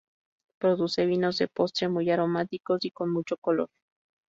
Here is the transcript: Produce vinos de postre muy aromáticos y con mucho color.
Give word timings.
Produce 0.59 1.05
vinos 1.05 1.37
de 1.37 1.47
postre 1.47 1.87
muy 1.87 2.09
aromáticos 2.09 2.83
y 2.85 2.89
con 2.89 3.13
mucho 3.13 3.37
color. 3.37 3.69